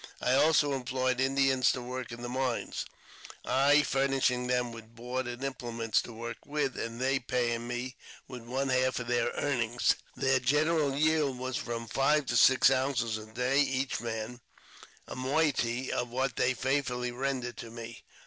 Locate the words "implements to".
5.43-6.11